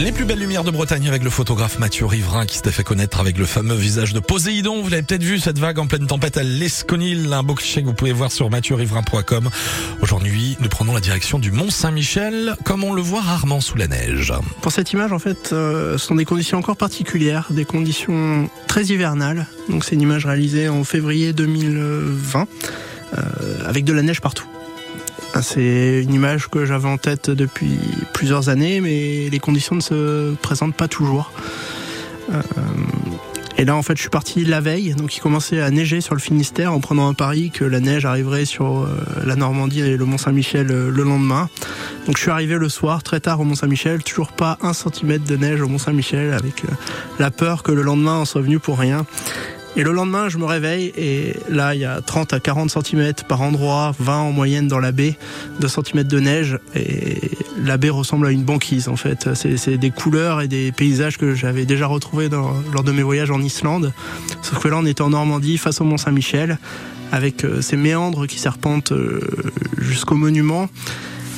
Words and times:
Les 0.00 0.12
plus 0.12 0.24
belles 0.24 0.38
lumières 0.38 0.64
de 0.64 0.70
Bretagne 0.70 1.08
avec 1.08 1.22
le 1.22 1.28
photographe 1.28 1.78
Mathieu 1.78 2.06
Riverain 2.06 2.46
qui 2.46 2.56
s'était 2.56 2.72
fait 2.72 2.82
connaître 2.82 3.20
avec 3.20 3.36
le 3.36 3.44
fameux 3.44 3.74
visage 3.74 4.14
de 4.14 4.20
Poséidon. 4.20 4.80
Vous 4.80 4.88
l'avez 4.88 5.02
peut-être 5.02 5.22
vu 5.22 5.38
cette 5.38 5.58
vague 5.58 5.78
en 5.78 5.86
pleine 5.86 6.06
tempête 6.06 6.38
à 6.38 6.42
l'Esconil, 6.42 7.30
un 7.30 7.42
beau 7.42 7.54
cliché 7.54 7.82
que 7.82 7.86
vous 7.86 7.92
pouvez 7.92 8.12
voir 8.12 8.32
sur 8.32 8.48
mathieu-riverain.com. 8.48 9.50
Aujourd'hui, 10.00 10.56
nous 10.60 10.70
prenons 10.70 10.94
la 10.94 11.00
direction 11.00 11.38
du 11.38 11.52
Mont 11.52 11.68
Saint-Michel, 11.68 12.56
comme 12.64 12.82
on 12.82 12.94
le 12.94 13.02
voit 13.02 13.20
rarement 13.20 13.60
sous 13.60 13.76
la 13.76 13.88
neige. 13.88 14.32
Pour 14.62 14.72
cette 14.72 14.90
image, 14.92 15.12
en 15.12 15.18
fait, 15.18 15.52
euh, 15.52 15.98
ce 15.98 16.06
sont 16.06 16.14
des 16.14 16.24
conditions 16.24 16.56
encore 16.56 16.78
particulières, 16.78 17.48
des 17.50 17.66
conditions 17.66 18.48
très 18.68 18.84
hivernales. 18.84 19.48
Donc 19.68 19.84
c'est 19.84 19.96
une 19.96 20.02
image 20.02 20.24
réalisée 20.24 20.70
en 20.70 20.82
février 20.82 21.34
2020, 21.34 22.48
euh, 23.18 23.22
avec 23.66 23.84
de 23.84 23.92
la 23.92 24.00
neige 24.00 24.22
partout. 24.22 24.46
Ah, 25.32 25.42
c'est 25.42 26.02
une 26.02 26.12
image 26.12 26.48
que 26.48 26.64
j'avais 26.64 26.88
en 26.88 26.98
tête 26.98 27.30
depuis 27.30 27.78
plusieurs 28.12 28.48
années, 28.48 28.80
mais 28.80 29.28
les 29.30 29.38
conditions 29.38 29.76
ne 29.76 29.80
se 29.80 30.34
présentent 30.34 30.74
pas 30.74 30.88
toujours. 30.88 31.32
Euh, 32.32 32.42
et 33.56 33.64
là, 33.64 33.76
en 33.76 33.82
fait, 33.82 33.94
je 33.94 34.00
suis 34.00 34.10
parti 34.10 34.44
la 34.44 34.60
veille, 34.60 34.94
donc 34.94 35.16
il 35.16 35.20
commençait 35.20 35.60
à 35.60 35.70
neiger 35.70 36.00
sur 36.00 36.14
le 36.14 36.20
Finistère 36.20 36.72
en 36.72 36.80
prenant 36.80 37.08
un 37.08 37.14
pari 37.14 37.50
que 37.50 37.64
la 37.64 37.78
neige 37.78 38.06
arriverait 38.06 38.44
sur 38.44 38.80
euh, 38.80 38.88
la 39.24 39.36
Normandie 39.36 39.80
et 39.80 39.96
le 39.96 40.04
Mont-Saint-Michel 40.04 40.70
euh, 40.70 40.90
le 40.90 41.02
lendemain. 41.04 41.48
Donc 42.06 42.16
je 42.16 42.22
suis 42.22 42.30
arrivé 42.30 42.56
le 42.56 42.68
soir, 42.68 43.02
très 43.02 43.20
tard 43.20 43.38
au 43.38 43.44
Mont-Saint-Michel, 43.44 44.02
toujours 44.02 44.32
pas 44.32 44.58
un 44.62 44.72
centimètre 44.72 45.24
de 45.24 45.36
neige 45.36 45.60
au 45.60 45.68
Mont-Saint-Michel, 45.68 46.32
avec 46.32 46.62
la 47.18 47.30
peur 47.30 47.62
que 47.62 47.70
le 47.70 47.82
lendemain 47.82 48.20
on 48.20 48.24
soit 48.24 48.40
venu 48.40 48.58
pour 48.58 48.78
rien. 48.78 49.04
Et 49.76 49.84
le 49.84 49.92
lendemain, 49.92 50.28
je 50.28 50.38
me 50.38 50.44
réveille 50.44 50.92
et 50.96 51.36
là, 51.48 51.74
il 51.74 51.80
y 51.80 51.84
a 51.84 52.00
30 52.00 52.32
à 52.32 52.40
40 52.40 52.70
cm 52.70 53.12
par 53.28 53.40
endroit, 53.40 53.94
20 53.98 54.18
en 54.18 54.32
moyenne 54.32 54.66
dans 54.66 54.80
la 54.80 54.90
baie, 54.90 55.16
2 55.60 55.68
cm 55.68 56.04
de 56.04 56.20
neige 56.20 56.58
et 56.74 57.20
la 57.64 57.76
baie 57.76 57.88
ressemble 57.88 58.26
à 58.26 58.30
une 58.30 58.42
banquise 58.42 58.88
en 58.88 58.96
fait. 58.96 59.28
C'est 59.34 59.78
des 59.78 59.90
couleurs 59.90 60.40
et 60.40 60.48
des 60.48 60.72
paysages 60.72 61.18
que 61.18 61.34
j'avais 61.34 61.66
déjà 61.66 61.86
retrouvés 61.86 62.28
lors 62.28 62.82
de 62.82 62.92
mes 62.92 63.02
voyages 63.02 63.30
en 63.30 63.40
Islande. 63.40 63.92
Sauf 64.42 64.58
que 64.60 64.68
là, 64.68 64.76
on 64.78 64.86
était 64.86 65.02
en 65.02 65.10
Normandie 65.10 65.56
face 65.56 65.80
au 65.80 65.84
Mont 65.84 65.98
Saint-Michel 65.98 66.58
avec 67.12 67.44
euh, 67.44 67.60
ces 67.60 67.76
méandres 67.76 68.26
qui 68.26 68.38
serpentent 68.38 68.92
euh, 68.92 69.20
jusqu'au 69.78 70.14
monument. 70.14 70.68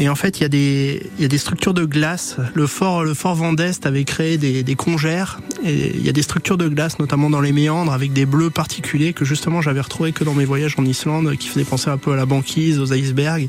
Et 0.00 0.08
en 0.08 0.14
fait, 0.14 0.38
il 0.38 0.42
y, 0.42 1.24
a 1.24 1.28
des, 1.28 1.38
structures 1.38 1.74
de 1.74 1.84
glace. 1.84 2.36
Le 2.54 2.66
fort, 2.66 3.04
le 3.04 3.14
fort 3.14 3.38
avait 3.84 4.04
créé 4.04 4.38
des, 4.38 4.74
congères. 4.76 5.40
Et 5.64 5.92
il 5.94 6.04
y 6.04 6.08
a 6.08 6.12
des 6.12 6.22
structures 6.22 6.56
de 6.56 6.68
glace, 6.68 6.98
notamment 6.98 7.30
dans 7.30 7.40
les 7.40 7.52
méandres, 7.52 7.92
avec 7.92 8.12
des 8.12 8.26
bleus 8.26 8.50
particuliers 8.50 9.12
que 9.12 9.24
justement 9.24 9.60
j'avais 9.60 9.80
retrouvé 9.80 10.12
que 10.12 10.22
dans 10.22 10.34
mes 10.34 10.44
voyages 10.44 10.76
en 10.78 10.84
Islande, 10.84 11.36
qui 11.36 11.48
faisaient 11.48 11.64
penser 11.64 11.90
un 11.90 11.98
peu 11.98 12.12
à 12.12 12.16
la 12.16 12.26
banquise, 12.26 12.78
aux 12.78 12.92
icebergs. 12.92 13.48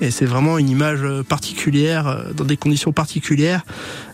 Et 0.00 0.10
c'est 0.10 0.26
vraiment 0.26 0.58
une 0.58 0.68
image 0.68 1.04
particulière, 1.28 2.06
euh, 2.06 2.32
dans 2.32 2.44
des 2.44 2.56
conditions 2.56 2.92
particulières, 2.92 3.62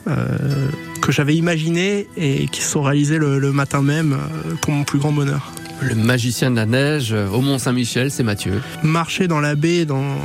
euh, 0.06 0.68
que 1.00 1.10
j'avais 1.10 1.34
imaginées 1.34 2.06
et 2.16 2.46
qui 2.48 2.62
se 2.62 2.70
sont 2.70 2.82
réalisées 2.82 3.18
le, 3.18 3.52
matin 3.52 3.82
même 3.82 4.12
euh, 4.12 4.54
pour 4.60 4.72
mon 4.72 4.84
plus 4.84 4.98
grand 4.98 5.12
bonheur. 5.12 5.50
Le 5.82 5.96
magicien 5.96 6.50
de 6.50 6.56
la 6.56 6.66
neige 6.66 7.12
au 7.12 7.40
Mont 7.40 7.58
Saint-Michel, 7.58 8.10
c'est 8.10 8.22
Mathieu. 8.22 8.62
Marcher 8.82 9.26
dans 9.26 9.40
la 9.40 9.56
baie 9.56 9.84
dans 9.84 10.16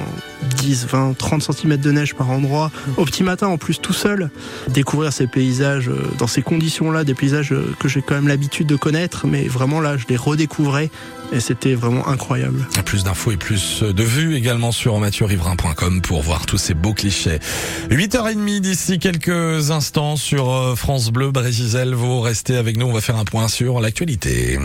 10, 0.58 0.88
20, 0.88 1.18
30 1.18 1.42
cm 1.42 1.78
de 1.78 1.92
neige 1.92 2.14
par 2.14 2.30
endroit, 2.30 2.72
au 2.96 3.06
petit 3.06 3.24
matin 3.24 3.48
en 3.48 3.58
plus 3.58 3.82
tout 3.82 3.94
seul, 3.94 4.30
découvrir 4.68 5.12
ces 5.12 5.26
paysages 5.26 5.90
euh, 5.90 6.02
dans 6.20 6.28
ces 6.28 6.42
conditions-là, 6.42 7.04
des 7.04 7.16
paysages 7.16 7.52
euh, 7.54 7.76
que 7.80 7.88
j'ai 7.88 8.02
quand 8.02 8.16
même 8.16 8.28
l'habitude 8.28 8.68
de 8.68 8.76
connaître, 8.76 9.26
mais 9.26 9.48
vraiment 9.48 9.82
là 9.82 9.98
je 9.98 10.06
les 10.10 10.16
redécouvrais 10.16 10.92
et 11.34 11.40
c'était 11.40 11.74
vraiment 11.74 12.08
incroyable. 12.08 12.66
Plus 12.86 13.04
d'infos 13.04 13.32
et 13.32 13.38
plus 13.38 13.84
de 13.84 14.04
vues 14.04 14.36
également 14.36 14.72
sur 14.72 14.98
mathieu-riverain.com 15.00 16.02
pour 16.02 16.22
voir 16.22 16.46
tous 16.46 16.58
ces 16.58 16.74
beaux 16.74 16.94
clichés. 16.94 17.40
8h30 17.90 18.60
d'ici 18.60 19.00
quelques 19.00 19.72
instants 19.72 20.16
sur 20.16 20.52
euh, 20.52 20.76
France 20.76 21.12
Bleu 21.12 21.32
Brésil. 21.32 21.94
Vous 21.94 22.22
restez 22.22 22.56
avec 22.56 22.78
nous, 22.78 22.86
on 22.86 22.94
va 22.94 23.02
faire 23.02 23.18
un 23.18 23.26
point 23.26 23.48
sur 23.48 23.80
l'actualité. 23.80 24.60